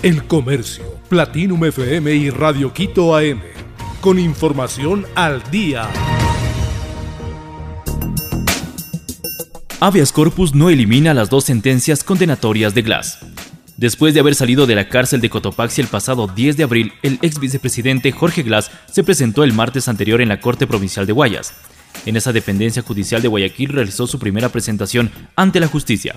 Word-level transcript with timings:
El 0.00 0.28
Comercio, 0.28 0.84
Platinum 1.08 1.64
FM 1.64 2.14
y 2.14 2.30
Radio 2.30 2.72
Quito 2.72 3.16
AM. 3.16 3.40
Con 4.00 4.20
información 4.20 5.04
al 5.16 5.42
día. 5.50 5.88
Habeas 9.80 10.12
corpus 10.12 10.54
no 10.54 10.70
elimina 10.70 11.14
las 11.14 11.30
dos 11.30 11.46
sentencias 11.46 12.04
condenatorias 12.04 12.76
de 12.76 12.82
Glass. 12.82 13.18
Después 13.76 14.14
de 14.14 14.20
haber 14.20 14.36
salido 14.36 14.66
de 14.66 14.76
la 14.76 14.88
cárcel 14.88 15.20
de 15.20 15.30
Cotopaxi 15.30 15.80
el 15.80 15.88
pasado 15.88 16.28
10 16.28 16.56
de 16.56 16.62
abril, 16.62 16.92
el 17.02 17.18
ex 17.20 17.40
vicepresidente 17.40 18.12
Jorge 18.12 18.44
Glass 18.44 18.70
se 18.92 19.02
presentó 19.02 19.42
el 19.42 19.52
martes 19.52 19.88
anterior 19.88 20.20
en 20.20 20.28
la 20.28 20.40
Corte 20.40 20.68
Provincial 20.68 21.06
de 21.06 21.12
Guayas. 21.12 21.54
En 22.06 22.16
esa 22.16 22.32
dependencia 22.32 22.82
judicial 22.82 23.20
de 23.20 23.26
Guayaquil 23.26 23.70
realizó 23.70 24.06
su 24.06 24.20
primera 24.20 24.48
presentación 24.50 25.10
ante 25.34 25.58
la 25.58 25.66
justicia. 25.66 26.14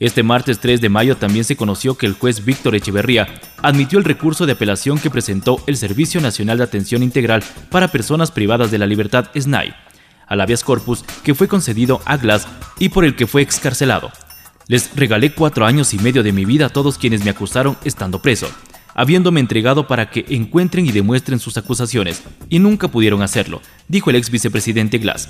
Este 0.00 0.22
martes 0.22 0.60
3 0.60 0.80
de 0.80 0.88
mayo 0.88 1.18
también 1.18 1.44
se 1.44 1.56
conoció 1.56 1.98
que 1.98 2.06
el 2.06 2.14
juez 2.14 2.42
Víctor 2.46 2.74
Echeverría 2.74 3.28
admitió 3.58 3.98
el 3.98 4.06
recurso 4.06 4.46
de 4.46 4.52
apelación 4.52 4.98
que 4.98 5.10
presentó 5.10 5.62
el 5.66 5.76
Servicio 5.76 6.22
Nacional 6.22 6.56
de 6.56 6.64
Atención 6.64 7.02
Integral 7.02 7.44
para 7.68 7.88
Personas 7.88 8.30
Privadas 8.30 8.70
de 8.70 8.78
la 8.78 8.86
Libertad, 8.86 9.28
SNAI, 9.38 9.74
al 10.26 10.40
habeas 10.40 10.64
corpus 10.64 11.04
que 11.22 11.34
fue 11.34 11.48
concedido 11.48 12.00
a 12.06 12.16
Glass 12.16 12.48
y 12.78 12.88
por 12.88 13.04
el 13.04 13.14
que 13.14 13.26
fue 13.26 13.42
excarcelado. 13.42 14.10
Les 14.68 14.96
regalé 14.96 15.34
cuatro 15.34 15.66
años 15.66 15.92
y 15.92 15.98
medio 15.98 16.22
de 16.22 16.32
mi 16.32 16.46
vida 16.46 16.66
a 16.66 16.70
todos 16.70 16.96
quienes 16.96 17.22
me 17.22 17.30
acusaron 17.30 17.76
estando 17.84 18.22
preso, 18.22 18.50
habiéndome 18.94 19.40
entregado 19.40 19.86
para 19.86 20.08
que 20.08 20.24
encuentren 20.30 20.86
y 20.86 20.92
demuestren 20.92 21.40
sus 21.40 21.58
acusaciones, 21.58 22.22
y 22.48 22.58
nunca 22.58 22.88
pudieron 22.88 23.20
hacerlo, 23.20 23.60
dijo 23.86 24.08
el 24.08 24.16
ex 24.16 24.30
vicepresidente 24.30 24.96
Glass. 24.96 25.28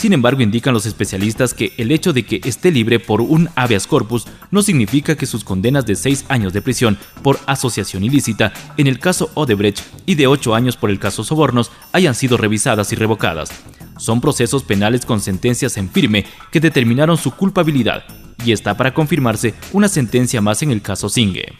Sin 0.00 0.14
embargo, 0.14 0.40
indican 0.40 0.72
los 0.72 0.86
especialistas 0.86 1.52
que 1.52 1.74
el 1.76 1.92
hecho 1.92 2.14
de 2.14 2.22
que 2.22 2.40
esté 2.44 2.70
libre 2.70 3.00
por 3.00 3.20
un 3.20 3.50
habeas 3.54 3.86
corpus 3.86 4.26
no 4.50 4.62
significa 4.62 5.14
que 5.14 5.26
sus 5.26 5.44
condenas 5.44 5.84
de 5.84 5.94
seis 5.94 6.24
años 6.30 6.54
de 6.54 6.62
prisión 6.62 6.96
por 7.22 7.38
asociación 7.44 8.02
ilícita 8.02 8.50
en 8.78 8.86
el 8.86 8.98
caso 8.98 9.30
Odebrecht 9.34 9.82
y 10.06 10.14
de 10.14 10.26
ocho 10.26 10.54
años 10.54 10.78
por 10.78 10.88
el 10.88 10.98
caso 10.98 11.22
Sobornos 11.22 11.70
hayan 11.92 12.14
sido 12.14 12.38
revisadas 12.38 12.90
y 12.92 12.96
revocadas. 12.96 13.50
Son 13.98 14.22
procesos 14.22 14.62
penales 14.62 15.04
con 15.04 15.20
sentencias 15.20 15.76
en 15.76 15.90
firme 15.90 16.24
que 16.50 16.60
determinaron 16.60 17.18
su 17.18 17.32
culpabilidad 17.32 18.04
y 18.42 18.52
está 18.52 18.78
para 18.78 18.94
confirmarse 18.94 19.52
una 19.74 19.88
sentencia 19.88 20.40
más 20.40 20.62
en 20.62 20.70
el 20.70 20.80
caso 20.80 21.10
Singe. 21.10 21.52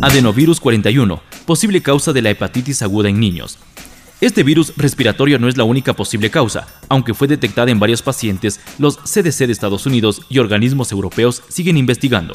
Adenovirus 0.00 0.58
41, 0.58 1.20
posible 1.44 1.82
causa 1.82 2.14
de 2.14 2.22
la 2.22 2.30
hepatitis 2.30 2.80
aguda 2.80 3.10
en 3.10 3.20
niños. 3.20 3.58
Este 4.20 4.42
virus 4.42 4.72
respiratorio 4.76 5.38
no 5.38 5.48
es 5.48 5.56
la 5.56 5.64
única 5.64 5.94
posible 5.94 6.30
causa, 6.30 6.66
aunque 6.88 7.14
fue 7.14 7.28
detectada 7.28 7.70
en 7.70 7.80
varios 7.80 8.02
pacientes, 8.02 8.60
los 8.78 8.98
CDC 8.98 9.46
de 9.46 9.52
Estados 9.52 9.86
Unidos 9.86 10.22
y 10.28 10.38
organismos 10.38 10.92
europeos 10.92 11.42
siguen 11.48 11.76
investigando. 11.76 12.34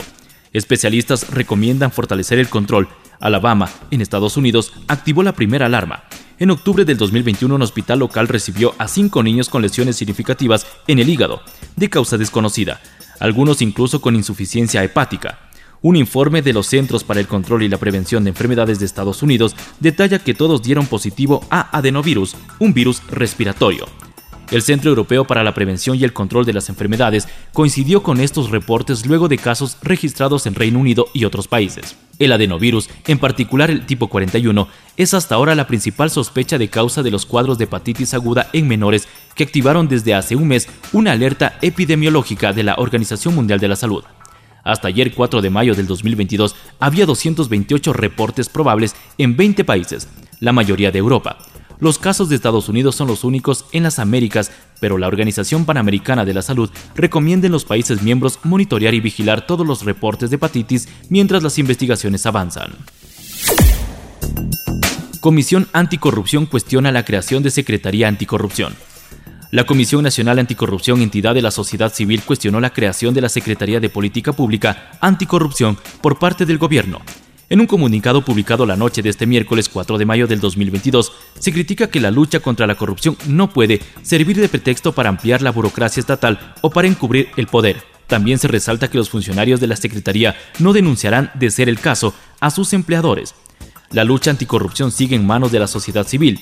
Especialistas 0.52 1.30
recomiendan 1.30 1.91
fortalecer 1.91 2.38
el 2.39 2.50
control. 2.50 2.89
Alabama, 3.19 3.69
en 3.91 4.02
Estados 4.02 4.38
Unidos, 4.38 4.73
activó 4.88 5.23
la 5.23 5.33
primera 5.33 5.67
alarma. 5.67 6.03
En 6.38 6.52
octubre 6.52 6.85
del 6.85 6.97
2021, 6.97 7.53
un 7.53 7.61
hospital 7.61 8.00
local 8.00 8.27
recibió 8.27 8.73
a 8.77 8.88
cinco 8.88 9.23
niños 9.23 9.50
con 9.50 9.61
lesiones 9.61 9.95
significativas 9.95 10.66
en 10.88 11.00
el 11.00 11.09
hígado, 11.09 11.41
de 11.75 11.89
causa 11.89 12.17
desconocida, 12.17 12.81
algunos 13.19 13.61
incluso 13.61 14.02
con 14.02 14.16
insuficiencia 14.16 14.83
hepática. 14.83 15.48
Un 15.81 15.95
informe 15.95 16.41
de 16.41 16.52
los 16.52 16.67
Centros 16.67 17.05
para 17.05 17.22
el 17.22 17.27
Control 17.27 17.63
y 17.63 17.69
la 17.69 17.77
Prevención 17.77 18.25
de 18.25 18.31
Enfermedades 18.31 18.80
de 18.80 18.85
Estados 18.85 19.23
Unidos 19.23 19.55
detalla 19.80 20.19
que 20.19 20.33
todos 20.33 20.61
dieron 20.61 20.88
positivo 20.88 21.45
a 21.49 21.75
adenovirus, 21.77 22.35
un 22.59 22.73
virus 22.73 23.02
respiratorio. 23.09 23.85
El 24.52 24.61
Centro 24.61 24.89
Europeo 24.89 25.25
para 25.25 25.44
la 25.44 25.53
Prevención 25.53 25.95
y 25.95 26.03
el 26.03 26.11
Control 26.11 26.44
de 26.44 26.52
las 26.52 26.67
Enfermedades 26.67 27.30
coincidió 27.53 28.03
con 28.03 28.19
estos 28.19 28.50
reportes 28.50 29.05
luego 29.05 29.30
de 29.30 29.38
casos 29.38 29.77
registrados 29.81 30.47
en 30.47 30.55
Reino 30.55 30.80
Unido 30.80 31.05
y 31.13 31.23
otros 31.23 31.47
países. 31.47 31.95
El 32.17 32.33
adenovirus, 32.33 32.89
en 33.07 33.19
particular 33.19 33.72
el 33.72 33.85
tipo 33.85 34.07
41, 34.07 34.67
es 34.97 35.13
hasta 35.13 35.35
ahora 35.35 35.55
la 35.55 35.67
principal 35.67 36.09
sospecha 36.09 36.57
de 36.57 36.67
causa 36.67 37.03
de 37.03 37.11
los 37.11 37.25
cuadros 37.25 37.57
de 37.57 37.66
hepatitis 37.66 38.13
aguda 38.13 38.50
en 38.51 38.67
menores 38.67 39.07
que 39.34 39.44
activaron 39.46 39.88
desde 39.88 40.13
hace 40.13 40.35
un 40.35 40.50
mes 40.50 40.67
una 40.91 41.13
alerta 41.13 41.57
epidemiológica 41.61 42.51
de 42.51 42.63
la 42.63 42.75
Organización 42.79 43.35
Mundial 43.35 43.59
de 43.59 43.67
la 43.69 43.78
Salud. 43.78 44.03
Hasta 44.64 44.88
ayer 44.88 45.14
4 45.14 45.42
de 45.42 45.50
mayo 45.50 45.75
del 45.75 45.88
2022 45.88 46.56
había 46.80 47.06
228 47.06 47.94
reportes 47.94 48.50
probables 48.50 48.96
en 49.18 49.36
20 49.36 49.64
países, 49.64 50.08
la 50.40 50.53
mayoría 50.53 50.92
de 50.92 51.00
Europa. 51.00 51.38
Los 51.80 51.97
casos 51.97 52.28
de 52.28 52.36
Estados 52.36 52.68
Unidos 52.68 52.96
son 52.96 53.08
los 53.08 53.24
únicos 53.24 53.66
en 53.72 53.84
las 53.84 54.00
Américas, 54.00 54.52
pero 54.81 54.97
la 54.97 55.08
Organización 55.08 55.66
Panamericana 55.66 56.25
de 56.25 56.34
la 56.34 56.42
Salud 56.42 56.70
recomienda 56.94 57.46
en 57.46 57.53
los 57.53 57.64
países 57.64 58.02
miembros 58.02 58.40
monitorear 58.44 58.94
y 58.94 59.00
vigilar 59.00 59.47
todos 59.47 59.66
los 59.66 59.86
reportes 59.86 60.30
de 60.30 60.36
hepatitis 60.36 60.90
mientras 61.09 61.41
las 61.41 61.58
investigaciones 61.58 62.26
avanzan. 62.26 62.74
Comisión 65.22 65.68
Anticorrupción 65.72 66.46
cuestiona 66.46 66.91
la 66.91 67.06
creación 67.06 67.44
de 67.44 67.52
Secretaría 67.52 68.08
Anticorrupción. 68.08 68.74
La 69.51 69.63
Comisión 69.63 70.03
Nacional 70.03 70.37
Anticorrupción, 70.37 71.01
entidad 71.01 71.33
de 71.33 71.41
la 71.41 71.49
sociedad 71.49 71.91
civil, 71.91 72.21
cuestionó 72.21 72.59
la 72.59 72.71
creación 72.71 73.15
de 73.15 73.21
la 73.21 73.29
Secretaría 73.29 73.79
de 73.79 73.89
Política 73.89 74.31
Pública 74.31 74.91
Anticorrupción 75.01 75.75
por 76.01 76.19
parte 76.19 76.45
del 76.45 76.59
gobierno. 76.59 77.01
En 77.49 77.59
un 77.59 77.65
comunicado 77.65 78.23
publicado 78.23 78.67
la 78.67 78.75
noche 78.75 79.01
de 79.01 79.09
este 79.09 79.25
miércoles 79.25 79.67
4 79.67 79.97
de 79.97 80.05
mayo 80.05 80.27
del 80.27 80.39
2022, 80.39 81.11
se 81.39 81.51
critica 81.51 81.87
que 81.87 81.99
la 81.99 82.11
lucha 82.11 82.41
contra 82.41 82.67
la 82.67 82.75
corrupción 82.75 83.17
no 83.25 83.49
puede 83.49 83.81
servir 84.03 84.39
de 84.39 84.49
pretexto 84.49 84.93
para 84.93 85.09
ampliar 85.09 85.41
la 85.41 85.51
burocracia 85.51 85.99
estatal 85.99 86.53
o 86.61 86.69
para 86.69 86.87
encubrir 86.87 87.29
el 87.35 87.47
poder. 87.47 87.81
También 88.05 88.37
se 88.37 88.47
resalta 88.47 88.87
que 88.87 88.99
los 88.99 89.09
funcionarios 89.09 89.59
de 89.59 89.66
la 89.66 89.77
Secretaría 89.77 90.35
no 90.59 90.73
denunciarán, 90.73 91.31
de 91.33 91.49
ser 91.49 91.69
el 91.69 91.79
caso, 91.79 92.13
a 92.39 92.51
sus 92.51 92.71
empleadores. 92.73 93.33
La 93.91 94.03
lucha 94.03 94.29
anticorrupción 94.29 94.91
sigue 94.91 95.16
en 95.16 95.25
manos 95.25 95.51
de 95.51 95.59
la 95.59 95.66
sociedad 95.66 96.05
civil. 96.05 96.39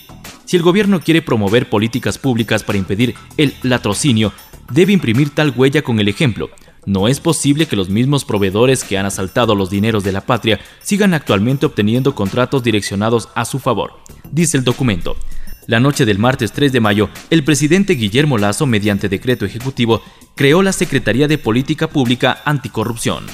Si 0.48 0.56
el 0.56 0.64
gobierno 0.64 1.02
quiere 1.02 1.22
promover 1.22 1.70
políticas 1.70 2.18
públicas 2.18 2.64
para 2.64 2.78
impedir 2.78 3.16
el 3.36 3.54
latrocinio, 3.64 4.32
debe 4.72 4.94
imprimir 4.94 5.30
tal 5.32 5.54
huella 5.54 5.82
con 5.82 6.00
el 6.00 6.08
ejemplo. 6.08 6.50
No 6.86 7.10
es 7.10 7.20
posible 7.20 7.66
que 7.66 7.76
los 7.76 7.90
mismos 7.90 8.24
proveedores 8.24 8.86
que 8.86 8.98
han 8.98 9.06
asaltado 9.06 9.56
los 9.56 9.70
dineros 9.70 10.06
de 10.06 10.14
la 10.14 10.22
patria 10.22 10.62
sigan 10.82 11.14
actualmente 11.14 11.66
obteniendo 11.66 12.16
contratos 12.16 12.64
direccionados 12.64 13.28
a 13.36 13.44
su 13.44 13.60
favor, 13.60 13.96
dice 14.32 14.56
el 14.56 14.64
documento. 14.64 15.18
La 15.66 15.82
noche 15.82 16.06
del 16.06 16.18
martes 16.18 16.54
3 16.54 16.72
de 16.72 16.80
mayo, 16.80 17.10
el 17.30 17.44
presidente 17.44 17.96
Guillermo 17.96 18.38
Lazo, 18.38 18.66
mediante 18.66 19.10
decreto 19.10 19.44
ejecutivo, 19.44 20.02
creó 20.34 20.64
la 20.64 20.72
Secretaría 20.72 21.28
de 21.28 21.38
Política 21.38 21.90
Pública 21.90 22.42
Anticorrupción. 22.46 23.26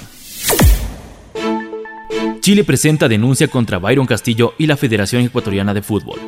Chile 2.40 2.64
presenta 2.64 3.08
denuncia 3.08 3.48
contra 3.50 3.78
Byron 3.78 4.08
Castillo 4.08 4.56
y 4.58 4.66
la 4.66 4.78
Federación 4.78 5.22
Ecuatoriana 5.22 5.76
de 5.76 5.84
Fútbol 5.84 6.20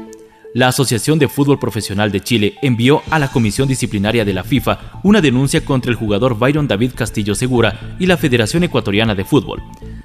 la 0.56 0.70
Asociación 0.70 1.20
de 1.20 1.28
Fútbol 1.28 1.60
Profesional 1.60 2.14
de 2.14 2.22
Chile 2.22 2.56
envió 2.62 3.02
a 3.12 3.20
la 3.20 3.28
Comisión 3.28 3.68
Disciplinaria 3.68 4.24
de 4.24 4.34
la 4.34 4.46
FIFA 4.46 5.02
una 5.04 5.20
denuncia 5.20 5.66
contra 5.66 5.92
el 5.92 5.98
jugador 5.98 6.40
Byron 6.40 6.66
David 6.66 6.92
Castillo 6.96 7.36
Segura 7.36 7.98
y 8.00 8.06
la 8.06 8.16
Federación 8.16 8.64
Ecuatoriana 8.64 9.16
de 9.16 9.26
Fútbol. 9.26 9.62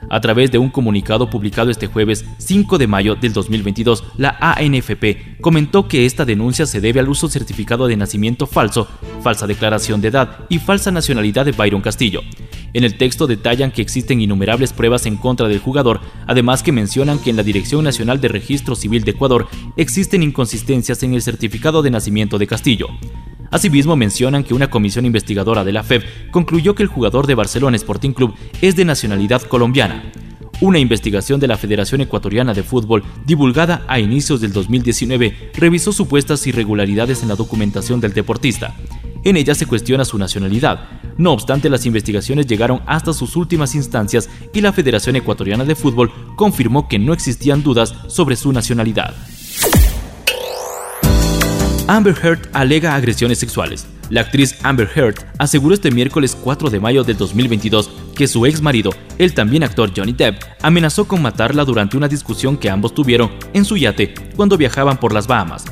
A 0.09 0.21
través 0.21 0.51
de 0.51 0.59
un 0.59 0.71
comunicado 0.71 1.31
publicado 1.31 1.71
este 1.71 1.87
jueves 1.87 2.25
5 2.39 2.79
de 2.79 2.89
mayo 2.89 3.15
del 3.15 3.33
2022, 3.33 4.03
la 4.17 4.37
ANFP 4.41 5.41
comentó 5.41 5.87
que 5.87 6.05
esta 6.05 6.25
denuncia 6.25 6.67
se 6.67 6.81
debe 6.81 6.99
al 6.99 7.09
uso 7.09 7.29
certificado 7.29 7.87
de 7.87 7.97
nacimiento 7.97 8.49
falso, 8.49 8.89
falsa 9.23 9.47
declaración 9.47 10.01
de 10.01 10.09
edad 10.09 10.47
y 10.49 10.59
falsa 10.59 10.91
nacionalidad 10.91 11.45
de 11.45 11.53
Byron 11.53 11.81
Castillo. 11.81 12.23
En 12.73 12.85
el 12.85 12.97
texto 12.97 13.27
detallan 13.27 13.73
que 13.73 13.83
existen 13.83 14.21
innumerables 14.21 14.73
pruebas 14.73 15.07
en 15.07 15.17
contra 15.17 15.49
del 15.49 15.59
jugador, 15.59 16.01
además 16.27 16.63
que 16.63 16.73
mencionan 16.73 17.19
que 17.19 17.31
en 17.31 17.37
la 17.37 17.43
Dirección 17.43 17.85
Nacional 17.85 18.21
de 18.21 18.29
Registro 18.29 18.75
Civil 18.75 19.05
de 19.05 19.13
Ecuador 19.13 19.49
existen 19.77 20.23
inconsistencias 20.23 21.03
en 21.03 21.15
el 21.15 21.23
certificado 21.23 21.83
de 21.83 21.91
nacimiento 21.91 22.39
de 22.39 22.47
Castillo. 22.47 22.89
Asimismo 23.51 23.97
mencionan 23.97 24.45
que 24.45 24.55
una 24.55 24.71
comisión 24.71 25.05
investigadora 25.05 25.65
de 25.65 25.73
la 25.73 25.83
FEB 25.83 26.05
concluyó 26.31 26.75
que 26.75 26.85
el 26.85 26.89
jugador 26.89 27.27
de 27.27 27.35
Barcelona 27.35 27.77
Sporting 27.77 28.13
Club 28.13 28.35
es 28.63 28.77
de 28.77 28.85
nacionalidad 28.85 29.43
colombiana. 29.43 30.05
Una 30.61 30.79
investigación 30.79 31.41
de 31.41 31.49
la 31.49 31.57
Federación 31.57 32.03
Ecuatoriana 32.03 32.53
de 32.53 32.63
Fútbol, 32.63 33.03
divulgada 33.25 33.83
a 33.89 33.99
inicios 33.99 34.41
del 34.43 34.53
2019, 34.53 35.53
revisó 35.55 35.91
supuestas 35.91 36.47
irregularidades 36.47 37.23
en 37.23 37.29
la 37.29 37.35
documentación 37.35 37.99
del 38.01 38.13
deportista. 38.13 38.77
En 39.25 39.37
ella 39.37 39.55
se 39.55 39.67
cuestiona 39.67 40.05
su 40.05 40.19
nacionalidad. 40.19 40.89
No 41.19 41.33
obstante, 41.33 41.69
las 41.69 41.87
investigaciones 41.87 42.47
llegaron 42.47 42.81
hasta 42.87 43.13
sus 43.13 43.37
últimas 43.37 43.75
instancias 43.75 44.29
y 44.55 44.61
la 44.61 44.73
Federación 44.73 45.17
Ecuatoriana 45.17 45.65
de 45.65 45.75
Fútbol 45.75 46.11
confirmó 46.37 46.89
que 46.89 46.99
no 46.99 47.13
existían 47.13 47.63
dudas 47.63 47.95
sobre 48.09 48.37
su 48.37 48.53
nacionalidad. 48.53 49.15
Amber 51.87 52.15
Heard 52.23 52.49
alega 52.53 52.95
agresiones 52.95 53.39
sexuales. 53.39 53.85
La 54.11 54.21
actriz 54.21 54.57
Amber 54.63 54.89
Heard 54.95 55.17
aseguró 55.39 55.75
este 55.75 55.91
miércoles 55.91 56.37
4 56.41 56.71
de 56.71 56.79
mayo 56.79 57.03
del 57.03 57.17
2022 57.17 57.91
que 58.15 58.29
su 58.29 58.47
ex 58.47 58.63
marido, 58.63 58.91
el 59.19 59.35
también 59.35 59.65
actor 59.65 59.91
Johnny 59.95 60.13
Depp, 60.13 60.41
amenazó 60.63 61.07
con 61.07 61.21
matarla 61.21 61.65
durante 61.65 61.97
una 61.97 62.07
discusión 62.07 62.57
que 62.57 62.71
ambos 62.71 62.95
tuvieron 62.95 63.31
en 63.55 63.65
su 63.65 63.77
yate 63.77 64.15
cuando 64.37 64.57
viajaban 64.57 64.99
por 64.99 65.13
las 65.13 65.27
Bahamas. 65.27 65.65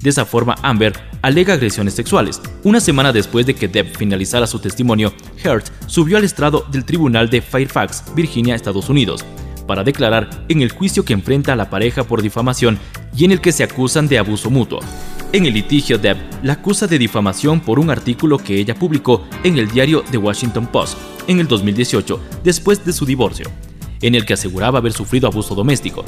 De 0.00 0.10
esa 0.10 0.24
forma, 0.24 0.54
Amber 0.62 0.92
alega 1.22 1.54
agresiones 1.54 1.94
sexuales. 1.94 2.40
Una 2.62 2.80
semana 2.80 3.12
después 3.12 3.46
de 3.46 3.54
que 3.54 3.68
Depp 3.68 3.96
finalizara 3.96 4.46
su 4.46 4.60
testimonio, 4.60 5.12
Heard 5.42 5.64
subió 5.86 6.18
al 6.18 6.24
estrado 6.24 6.64
del 6.70 6.84
tribunal 6.84 7.28
de 7.30 7.42
Fairfax, 7.42 8.14
Virginia, 8.14 8.54
Estados 8.54 8.88
Unidos, 8.88 9.24
para 9.66 9.82
declarar 9.82 10.44
en 10.48 10.62
el 10.62 10.70
juicio 10.70 11.04
que 11.04 11.14
enfrenta 11.14 11.52
a 11.52 11.56
la 11.56 11.68
pareja 11.68 12.04
por 12.04 12.22
difamación 12.22 12.78
y 13.16 13.24
en 13.24 13.32
el 13.32 13.40
que 13.40 13.52
se 13.52 13.64
acusan 13.64 14.06
de 14.06 14.18
abuso 14.18 14.50
mutuo. 14.50 14.80
En 15.32 15.44
el 15.44 15.54
litigio, 15.54 15.98
Depp 15.98 16.16
la 16.42 16.54
acusa 16.54 16.86
de 16.86 16.98
difamación 16.98 17.60
por 17.60 17.78
un 17.78 17.90
artículo 17.90 18.38
que 18.38 18.58
ella 18.58 18.74
publicó 18.74 19.26
en 19.42 19.58
el 19.58 19.68
diario 19.68 20.04
The 20.10 20.16
Washington 20.16 20.68
Post 20.68 20.96
en 21.26 21.40
el 21.40 21.48
2018, 21.48 22.20
después 22.44 22.84
de 22.84 22.92
su 22.92 23.04
divorcio, 23.04 23.50
en 24.00 24.14
el 24.14 24.24
que 24.24 24.34
aseguraba 24.34 24.78
haber 24.78 24.92
sufrido 24.92 25.28
abuso 25.28 25.54
doméstico. 25.54 26.04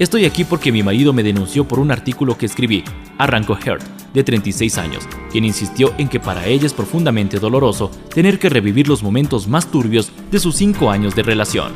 Estoy 0.00 0.24
aquí 0.24 0.44
porque 0.44 0.72
mi 0.72 0.82
marido 0.82 1.12
me 1.12 1.22
denunció 1.22 1.68
por 1.68 1.78
un 1.78 1.90
artículo 1.90 2.38
que 2.38 2.46
escribí, 2.46 2.82
arrancó 3.18 3.58
Heard, 3.62 3.82
de 4.14 4.24
36 4.24 4.78
años, 4.78 5.06
quien 5.30 5.44
insistió 5.44 5.92
en 5.98 6.08
que 6.08 6.18
para 6.18 6.46
ella 6.46 6.64
es 6.64 6.72
profundamente 6.72 7.38
doloroso 7.38 7.90
tener 8.14 8.38
que 8.38 8.48
revivir 8.48 8.88
los 8.88 9.02
momentos 9.02 9.46
más 9.46 9.70
turbios 9.70 10.10
de 10.30 10.38
sus 10.38 10.56
cinco 10.56 10.90
años 10.90 11.14
de 11.14 11.22
relación. 11.22 11.74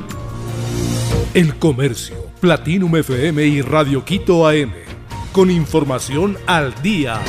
El 1.34 1.56
Comercio, 1.56 2.16
Platinum 2.40 2.96
FM 2.96 3.44
y 3.44 3.60
Radio 3.60 4.06
Quito 4.06 4.48
AM, 4.48 4.72
con 5.32 5.50
información 5.50 6.38
al 6.46 6.74
día. 6.80 7.20